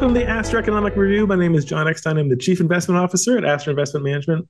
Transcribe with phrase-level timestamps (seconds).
[0.00, 1.26] Welcome to the Astor Economic Review.
[1.26, 2.16] My name is John Eckstein.
[2.16, 4.48] I'm the Chief Investment Officer at Astor Investment Management.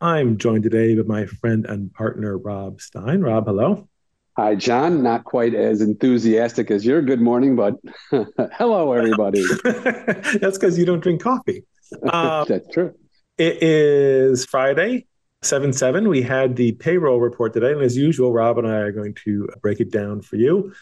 [0.00, 3.20] I'm joined today by my friend and partner, Rob Stein.
[3.20, 3.88] Rob, hello.
[4.36, 5.00] Hi, John.
[5.00, 7.76] Not quite as enthusiastic as your good morning, but
[8.10, 9.44] hello, everybody.
[9.62, 11.64] That's because you don't drink coffee.
[12.12, 12.92] Um, That's true.
[13.38, 15.06] It is Friday,
[15.42, 16.08] 7 7.
[16.08, 17.70] We had the payroll report today.
[17.70, 20.72] And as usual, Rob and I are going to break it down for you.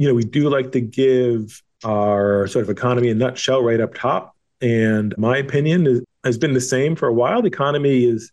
[0.00, 3.92] You know, we do like to give our sort of economy a nutshell right up
[3.92, 4.34] top.
[4.62, 7.42] And my opinion is, has been the same for a while.
[7.42, 8.32] The economy is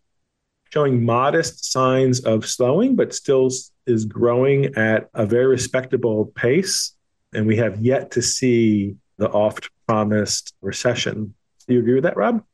[0.70, 3.49] showing modest signs of slowing, but still
[3.85, 6.93] is growing at a very respectable pace.
[7.34, 11.34] And we have yet to see the oft promised recession.
[11.68, 12.45] Do you agree with that, Rob?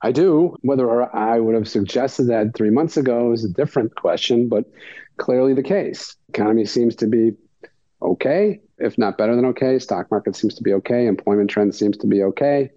[0.00, 0.56] I do.
[0.62, 4.64] Whether or I would have suggested that three months ago is a different question, but
[5.18, 6.16] clearly the case.
[6.30, 7.32] Economy seems to be
[8.02, 9.78] okay, if not better than okay.
[9.78, 11.06] Stock market seems to be okay.
[11.06, 12.70] Employment trend seems to be okay.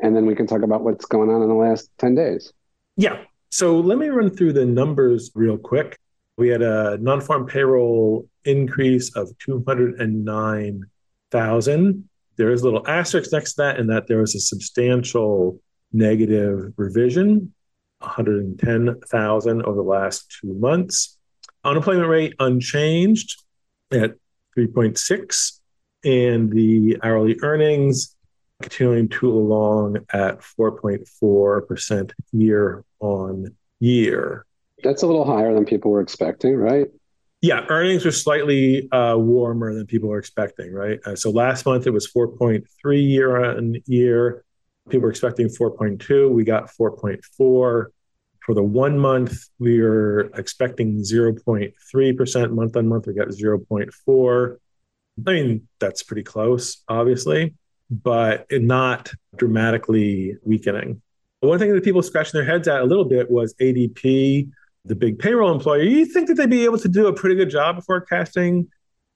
[0.00, 2.52] And then we can talk about what's going on in the last 10 days.
[2.96, 3.22] Yeah.
[3.50, 5.98] So let me run through the numbers real quick.
[6.36, 12.08] We had a non farm payroll increase of 209,000.
[12.36, 15.60] There is a little asterisk next to that, in that there was a substantial
[15.92, 17.54] negative revision,
[18.00, 21.16] 110,000 over the last two months.
[21.62, 23.40] Unemployment rate unchanged
[23.92, 24.16] at
[24.56, 25.60] 3.6,
[26.04, 28.14] and the hourly earnings
[28.62, 34.46] continuing to along at 4.4% year on year.
[34.82, 36.88] That's a little higher than people were expecting, right?
[37.40, 40.98] Yeah, earnings were slightly uh, warmer than people were expecting, right?
[41.04, 42.64] Uh, so last month it was 4.3
[43.06, 44.44] year on year.
[44.88, 46.30] People were expecting 4.2.
[46.30, 47.86] We got 4.4.
[48.44, 53.06] For the one month, we were expecting 0.3% month on month.
[53.06, 54.56] We got 0.4.
[55.26, 57.54] I mean, that's pretty close, obviously,
[57.90, 61.00] but not dramatically weakening.
[61.40, 64.50] One thing that people scratching their heads at a little bit was ADP,
[64.84, 65.82] the big payroll employer.
[65.82, 68.68] You think that they'd be able to do a pretty good job of forecasting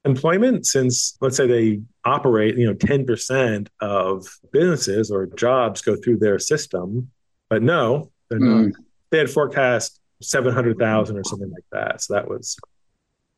[0.04, 6.18] employment since, let's say, they operate, you know, 10% of businesses or jobs go through
[6.18, 7.10] their system.
[7.50, 8.68] But no, they're mm.
[8.68, 8.80] not.
[9.10, 12.02] They had forecast 700,000 or something like that.
[12.02, 12.56] So that was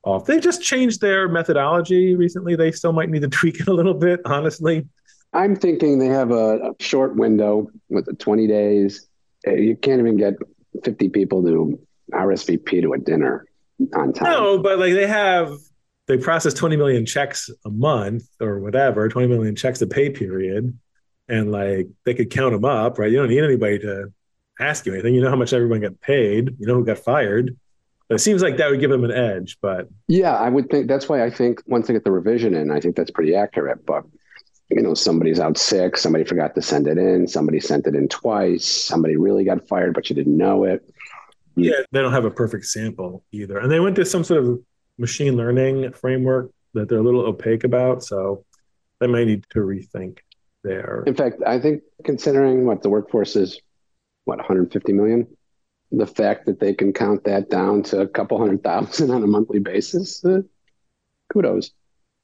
[0.02, 0.26] off.
[0.26, 2.56] They just changed their methodology recently.
[2.56, 4.86] They still might need to tweak it a little bit, honestly.
[5.32, 9.08] I'm thinking they have a, short window with the 20 days.
[9.46, 10.34] Uh, you can't even get
[10.82, 11.78] 50 people to
[12.12, 13.46] RSVP to a dinner
[13.94, 14.30] on time.
[14.30, 15.52] No, but like they have,
[16.08, 20.76] they process 20 million checks a month or whatever, 20 million checks a pay period.
[21.28, 23.10] And like they could count them up, right?
[23.10, 24.12] You don't need anybody to
[24.60, 25.14] ask you anything.
[25.14, 27.56] You know how much everyone got paid, you know who got fired.
[28.08, 29.58] But it seems like that would give them an edge.
[29.60, 32.70] But yeah, I would think that's why I think once they get the revision in,
[32.70, 33.86] I think that's pretty accurate.
[33.86, 34.04] But
[34.68, 38.08] you know, somebody's out sick, somebody forgot to send it in, somebody sent it in
[38.08, 40.88] twice, somebody really got fired, but you didn't know it.
[41.56, 43.58] Yeah, they don't have a perfect sample either.
[43.58, 44.60] And they went to some sort of
[44.96, 48.04] machine learning framework that they're a little opaque about.
[48.04, 48.44] So
[49.00, 50.18] they might need to rethink
[50.62, 51.02] there.
[51.06, 53.60] In fact, I think considering what the workforce is,
[54.24, 55.26] what, 150 million?
[55.92, 59.26] The fact that they can count that down to a couple hundred thousand on a
[59.26, 60.42] monthly basis, uh,
[61.32, 61.72] kudos.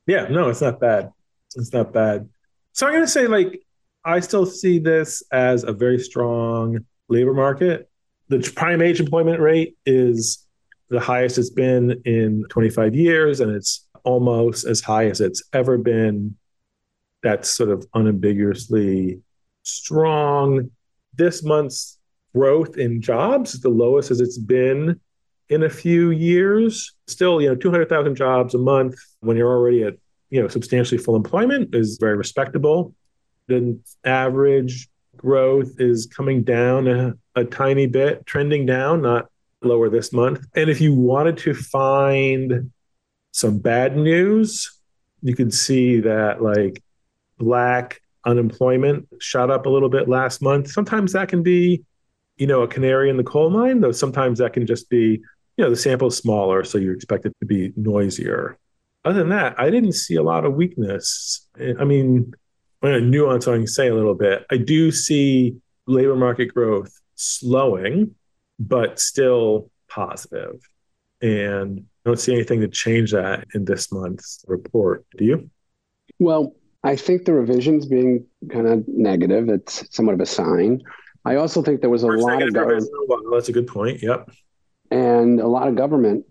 [0.07, 1.13] Yeah, no, it's not bad.
[1.57, 2.29] It's not bad.
[2.73, 3.63] So I'm going to say, like,
[4.05, 7.91] I still see this as a very strong labor market.
[8.29, 10.47] The prime age employment rate is
[10.89, 15.77] the highest it's been in 25 years, and it's almost as high as it's ever
[15.77, 16.37] been.
[17.23, 19.21] That's sort of unambiguously
[19.65, 20.71] strong.
[21.17, 21.99] This month's
[22.35, 25.01] growth in jobs is the lowest as it's been
[25.49, 26.95] in a few years.
[27.07, 29.95] Still, you know, 200,000 jobs a month when you're already at
[30.31, 32.95] you know, substantially full employment is very respectable.
[33.49, 39.31] The average growth is coming down a, a tiny bit, trending down, not
[39.63, 40.45] lower this month.
[40.55, 42.73] And if you wanted to find
[43.33, 44.71] some bad news,
[45.23, 46.83] you could see that like
[47.39, 50.71] black unemployment shot up a little bit last month.
[50.71, 51.85] Sometimes that can be,
[52.37, 55.23] you know, a canary in the coal mine, though sometimes that can just be,
[55.57, 58.59] you know, the sample is smaller, so you expect it to be noisier
[59.07, 61.49] other than that, I didn't see a lot of weakness.
[61.57, 62.35] I mean,
[62.83, 64.45] I'm going to nuance what I can say a little bit.
[64.51, 65.57] I do see
[65.87, 68.17] labor market growth slowing,
[68.59, 70.61] but still positive.
[71.23, 75.07] And I don't see anything to change that in this month's report.
[75.17, 75.51] Do you?
[76.19, 80.83] Well, I think the revisions being kind of negative, it's somewhat of a sign.
[81.25, 82.89] I also think there was a lot of government.
[83.09, 84.03] Well, that's a good point.
[84.03, 84.31] Yep.
[84.91, 86.25] And a lot of government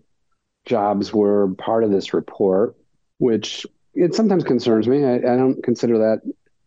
[0.64, 2.76] jobs were part of this report,
[3.18, 5.04] which it sometimes concerns me.
[5.04, 6.22] I, I don't consider that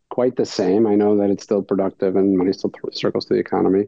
[0.10, 0.86] quite the same.
[0.86, 3.88] I know that it's still productive and money still circles through the economy.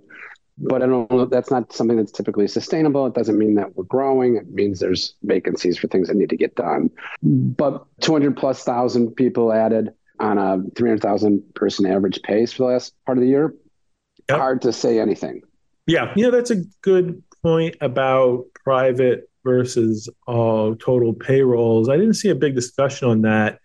[0.63, 3.05] But I don't know, that's not something that's typically sustainable.
[3.07, 4.35] It doesn't mean that we're growing.
[4.35, 6.89] It means there's vacancies for things that need to get done.
[7.23, 12.93] But 200 plus thousand people added on a 300,000 person average pace for the last
[13.05, 13.55] part of the year.
[14.29, 14.37] Yep.
[14.37, 15.41] Hard to say anything.
[15.87, 21.89] Yeah, you know, that's a good point about private versus uh, total payrolls.
[21.89, 23.59] I didn't see a big discussion on that.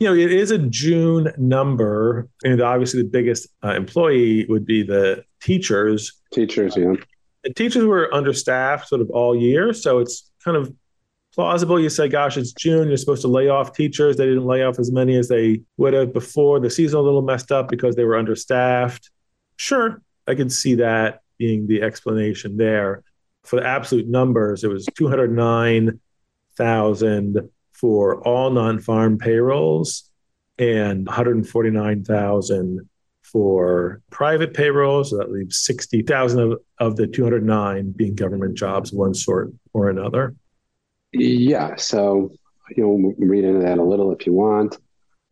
[0.00, 4.82] You know, it is a June number, and obviously the biggest uh, employee would be
[4.82, 6.12] the teachers.
[6.34, 6.94] Teachers, yeah.
[7.44, 10.74] And teachers were understaffed sort of all year, so it's kind of
[11.32, 11.78] plausible.
[11.78, 12.88] You say, gosh, it's June.
[12.88, 14.16] You're supposed to lay off teachers.
[14.16, 16.58] They didn't lay off as many as they would have before.
[16.58, 19.10] The season a little messed up because they were understaffed.
[19.56, 23.04] Sure, I can see that being the explanation there.
[23.44, 30.10] For the absolute numbers, it was 209,000 for all non-farm payrolls
[30.58, 32.88] and 149,000
[33.34, 35.10] for private payrolls.
[35.10, 40.36] So that leaves 60,000 of, of the 209 being government jobs one sort or another.
[41.12, 41.74] Yeah.
[41.74, 42.30] So
[42.76, 44.78] you'll read into that a little if you want.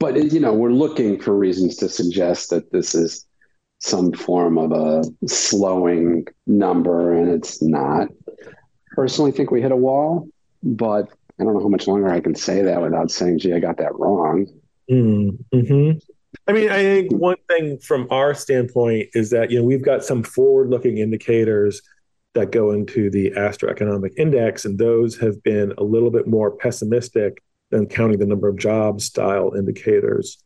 [0.00, 3.24] But, you know, we're looking for reasons to suggest that this is
[3.78, 8.08] some form of a slowing number, and it's not.
[8.96, 10.28] Personally, think we hit a wall,
[10.62, 11.08] but
[11.40, 13.78] I don't know how much longer I can say that without saying, "Gee, I got
[13.78, 14.46] that wrong."
[14.90, 15.98] Mm-hmm.
[16.48, 20.04] I mean, I think one thing from our standpoint is that you know we've got
[20.04, 21.80] some forward-looking indicators
[22.34, 26.50] that go into the Astor Economic Index, and those have been a little bit more
[26.50, 30.42] pessimistic than counting the number of jobs style indicators.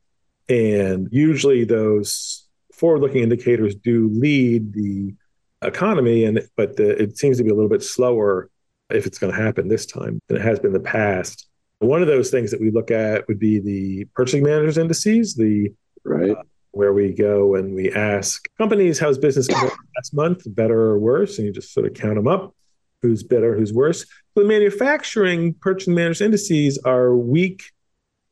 [0.48, 5.14] And usually, those forward-looking indicators do lead the
[5.62, 8.50] economy, and but the, it seems to be a little bit slower
[8.90, 11.48] if it's going to happen this time than it has been in the past.
[11.78, 15.72] One of those things that we look at would be the purchasing managers indices, the
[16.04, 16.42] right uh,
[16.76, 19.50] where we go and we ask companies how's business
[19.96, 22.54] last month, better or worse, and you just sort of count them up,
[23.00, 24.00] who's better, who's worse.
[24.34, 27.72] So the manufacturing purchasing managers indices are weak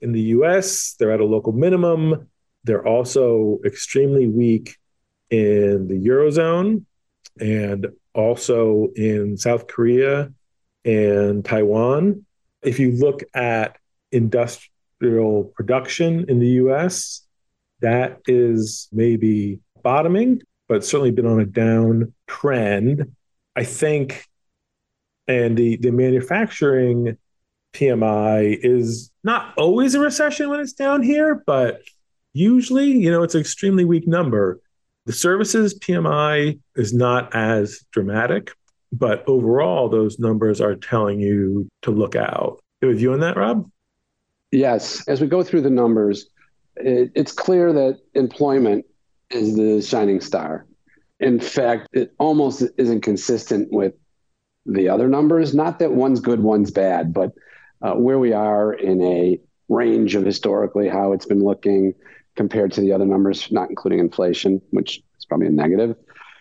[0.02, 0.94] in the U.S.
[0.98, 2.28] They're at a local minimum.
[2.64, 4.76] They're also extremely weak
[5.30, 6.84] in the Eurozone
[7.40, 10.30] and also in South Korea
[10.84, 12.26] and Taiwan.
[12.62, 13.78] If you look at
[14.12, 17.23] industrial production in the US,
[17.84, 23.14] that is maybe bottoming, but certainly been on a down trend.
[23.54, 24.24] I think,
[25.28, 27.18] and the, the manufacturing
[27.74, 31.82] PMI is not always a recession when it's down here, but
[32.32, 34.60] usually, you know, it's an extremely weak number.
[35.04, 38.52] The services PMI is not as dramatic,
[38.92, 42.60] but overall, those numbers are telling you to look out.
[42.80, 43.70] With you on that, Rob?
[44.52, 45.06] Yes.
[45.06, 46.30] As we go through the numbers,
[46.76, 48.86] it, it's clear that employment
[49.30, 50.66] is the shining star.
[51.20, 53.94] In fact, it almost isn't consistent with
[54.66, 55.54] the other numbers.
[55.54, 57.32] Not that one's good, one's bad, but
[57.82, 61.94] uh, where we are in a range of historically how it's been looking
[62.36, 65.96] compared to the other numbers, not including inflation, which is probably a negative.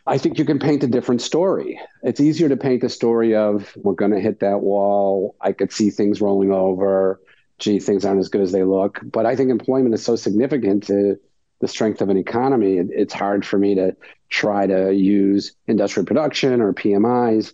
[0.05, 1.79] I think you can paint a different story.
[2.01, 5.35] It's easier to paint a story of we're going to hit that wall.
[5.39, 7.21] I could see things rolling over.
[7.63, 8.99] Gee, things aren't as good as they look.
[9.01, 11.17] But I think employment is so significant to
[11.61, 12.75] the strength of an economy.
[12.77, 13.95] It's hard for me to
[14.29, 17.53] try to use industrial production or PMIs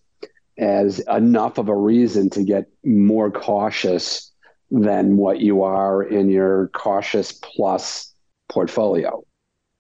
[0.58, 4.32] as enough of a reason to get more cautious
[4.72, 8.12] than what you are in your cautious plus
[8.48, 9.24] portfolio.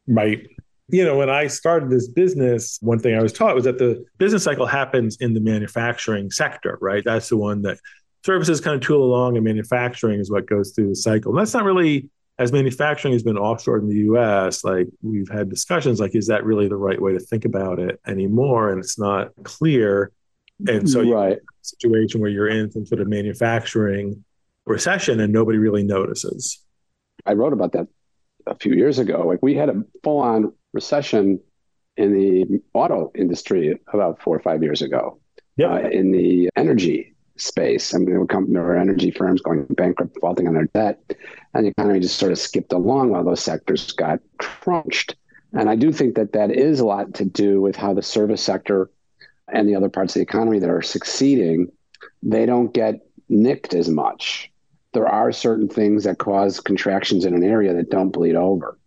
[0.07, 0.45] Right.
[0.89, 4.05] You know, when I started this business, one thing I was taught was that the
[4.19, 7.01] business cycle happens in the manufacturing sector, right?
[7.03, 7.79] That's the one that
[8.25, 11.31] services kind of tool along, and manufacturing is what goes through the cycle.
[11.31, 12.09] And that's not really
[12.39, 16.45] as manufacturing has been offshored in the US, like we've had discussions like, is that
[16.45, 18.71] really the right way to think about it anymore?
[18.71, 20.11] And it's not clear.
[20.65, 21.37] And so right.
[21.61, 24.23] situation where you're in some sort of manufacturing
[24.65, 26.63] recession and nobody really notices.
[27.25, 27.87] I wrote about that
[28.47, 29.27] a few years ago.
[29.27, 31.41] Like we had a full on recession
[31.97, 35.19] in the auto industry about four or five years ago.
[35.57, 35.73] Yeah.
[35.73, 37.08] Uh, in the energy
[37.41, 40.69] space, I mean, there were, com- there were energy firms going bankrupt, defaulting on their
[40.73, 40.99] debt,
[41.53, 45.15] and the economy just sort of skipped along while those sectors got crunched.
[45.53, 48.43] And I do think that that is a lot to do with how the service
[48.43, 48.89] sector
[49.51, 51.71] and the other parts of the economy that are succeeding,
[52.21, 54.51] they don't get nicked as much
[54.93, 58.77] there are certain things that cause contractions in an area that don't bleed over.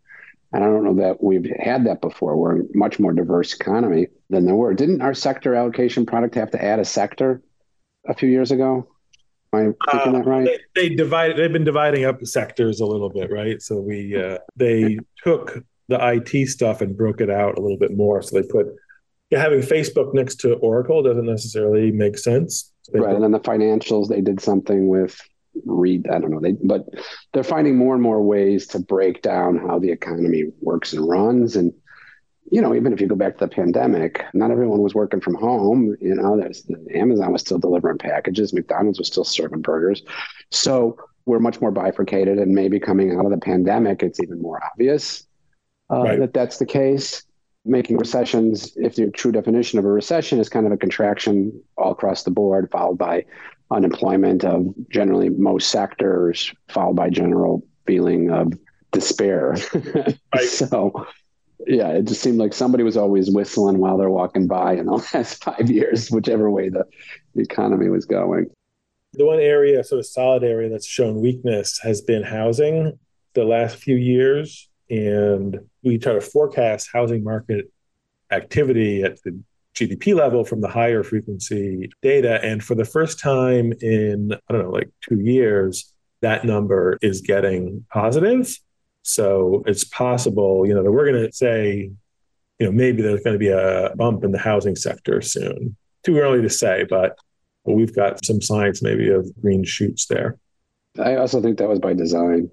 [0.53, 2.37] And I don't know that we've had that before.
[2.37, 4.75] We're a much more diverse economy than there were.
[4.75, 7.43] Didn't our sector allocation product have to add a sector
[8.07, 8.89] a few years ago?
[9.53, 10.49] Am I thinking uh, that right?
[10.75, 11.37] They, they divided.
[11.37, 13.61] They've been dividing up sectors a little bit, right?
[13.61, 17.95] So we uh, they took the IT stuff and broke it out a little bit
[17.95, 18.23] more.
[18.23, 18.67] So they put
[19.31, 22.73] yeah, having Facebook next to Oracle doesn't necessarily make sense.
[22.93, 25.21] They right, and then the financials they did something with
[25.67, 26.87] read i don't know they but
[27.33, 31.57] they're finding more and more ways to break down how the economy works and runs
[31.57, 31.73] and
[32.51, 35.35] you know, even if you go back to the pandemic, not everyone was working from
[35.35, 35.97] home.
[36.01, 40.03] You know, there's Amazon was still delivering packages, McDonald's was still serving burgers.
[40.51, 44.61] So we're much more bifurcated, and maybe coming out of the pandemic, it's even more
[44.73, 45.27] obvious
[45.91, 46.19] uh, right.
[46.19, 47.23] that that's the case.
[47.65, 51.93] Making recessions, if the true definition of a recession is kind of a contraction all
[51.93, 53.25] across the board, followed by
[53.71, 58.53] unemployment of generally most sectors, followed by general feeling of
[58.91, 59.57] despair.
[60.35, 60.49] Right.
[60.49, 61.07] so
[61.67, 64.93] yeah, it just seemed like somebody was always whistling while they're walking by in the
[65.15, 66.85] last five years, whichever way the,
[67.35, 68.51] the economy was going.
[69.15, 72.99] The one area, sort of solid area that's shown weakness has been housing
[73.35, 74.69] the last few years.
[74.91, 77.71] And we try to forecast housing market
[78.31, 79.39] activity at the
[79.75, 82.43] GDP level from the higher frequency data.
[82.43, 87.21] And for the first time in, I don't know, like two years, that number is
[87.21, 88.55] getting positive.
[89.03, 91.91] So it's possible, you know, that we're going to say,
[92.59, 95.77] you know, maybe there's going to be a bump in the housing sector soon.
[96.05, 97.19] Too early to say, but
[97.65, 100.39] we've got some signs maybe of green shoots there.
[100.99, 102.51] I also think that was by design.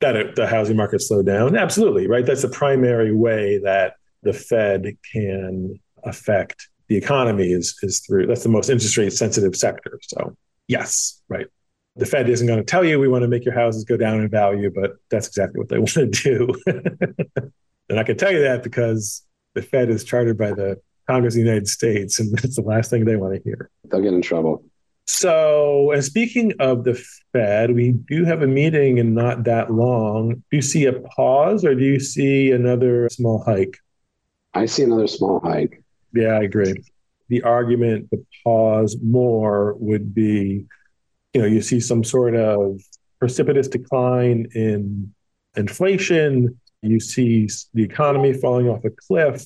[0.00, 1.56] That it, the housing market slowed down.
[1.56, 2.24] Absolutely, right?
[2.24, 8.44] That's the primary way that the Fed can affect the economy is is through that's
[8.44, 9.98] the most interest rate sensitive sector.
[10.02, 10.36] So
[10.68, 11.48] yes, right
[11.98, 14.20] the Fed isn't going to tell you we want to make your houses go down
[14.20, 16.48] in value, but that's exactly what they want to do.
[17.88, 19.22] and I can tell you that because
[19.54, 22.90] the Fed is chartered by the Congress of the United States, and that's the last
[22.90, 23.70] thing they want to hear.
[23.90, 24.64] They'll get in trouble.
[25.08, 27.02] So, and speaking of the
[27.32, 30.34] Fed, we do have a meeting in not that long.
[30.50, 33.78] Do you see a pause or do you see another small hike?
[34.52, 35.82] I see another small hike.
[36.12, 36.84] Yeah, I agree.
[37.28, 40.66] The argument to pause more would be
[41.34, 42.80] you know you see some sort of
[43.18, 45.12] precipitous decline in
[45.56, 46.58] inflation.
[46.82, 49.44] You see the economy falling off a cliff.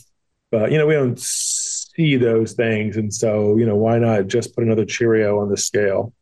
[0.51, 2.97] But you know we don't see those things.
[2.97, 6.13] And so you know why not just put another cheerio on the scale?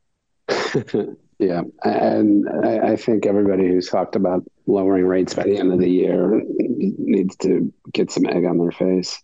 [1.40, 1.62] Yeah.
[1.85, 5.88] And I, I think everybody who's talked about lowering rates by the end of the
[5.88, 6.43] year
[6.76, 9.19] needs to get some egg on their face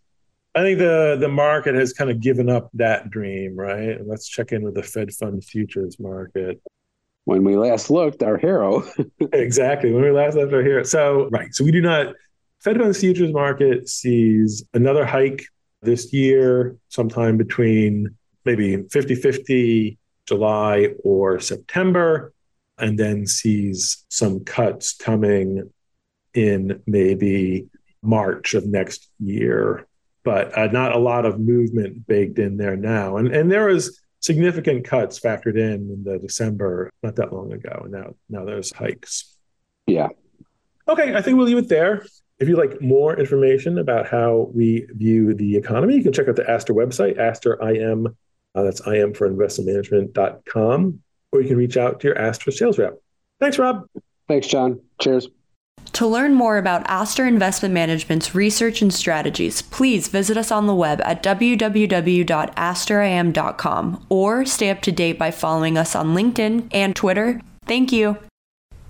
[0.57, 3.99] I think the the market has kind of given up that dream, right?
[4.05, 6.63] Let's check in with the Fed fund futures market.
[7.27, 8.83] When we last looked, our hero.
[9.33, 9.93] exactly.
[9.93, 10.83] When we last left our hero.
[10.83, 11.55] So right.
[11.55, 12.15] So we do not
[12.65, 15.45] Fed fund futures market sees another hike
[15.83, 22.33] this year, sometime between maybe 50-50 July or September,
[22.79, 25.71] and then sees some cuts coming
[26.33, 27.67] in maybe
[28.03, 29.87] March of next year
[30.27, 33.17] but uh, not a lot of movement baked in there now.
[33.17, 37.83] And and there was significant cuts factored in in the December not that long ago.
[37.85, 39.37] And now now there's hikes.
[39.87, 40.09] Yeah.
[40.89, 42.05] Okay, I think we'll leave it there.
[42.41, 46.37] If you'd like more information about how we view the economy, you can check out
[46.37, 48.09] the Astor website, Astor IM.
[48.55, 51.03] Uh, that's IM for investmentmanagement.com,
[51.33, 52.99] or you can reach out to your Astor sales rep.
[53.39, 53.87] Thanks, Rob.
[54.29, 54.81] Thanks, John.
[55.01, 55.29] Cheers.
[55.97, 60.75] To learn more about Astor Investment Management's research and strategies, please visit us on the
[60.75, 67.41] web at www.astorim.com or stay up to date by following us on LinkedIn and Twitter.
[67.65, 68.19] Thank you.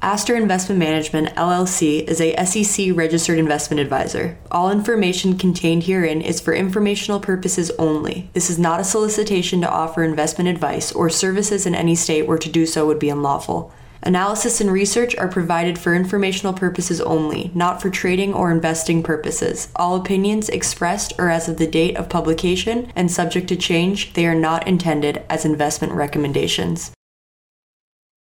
[0.03, 4.37] Astor Investment Management LLC is a SEC registered investment advisor.
[4.51, 8.31] All information contained herein is for informational purposes only.
[8.33, 12.37] This is not a solicitation to offer investment advice or services in any state where
[12.37, 13.73] to do so would be unlawful.
[14.07, 19.67] Analysis and research are provided for informational purposes only, not for trading or investing purposes.
[19.75, 24.25] All opinions expressed are as of the date of publication and subject to change, they
[24.25, 26.93] are not intended as investment recommendations.